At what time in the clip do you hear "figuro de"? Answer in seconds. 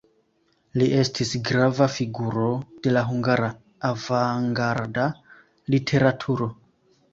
1.97-2.95